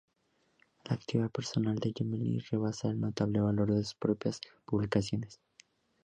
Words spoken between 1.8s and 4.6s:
Gemelli rebasa el notable valor de sus propias